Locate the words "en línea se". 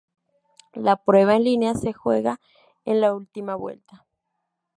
1.35-1.93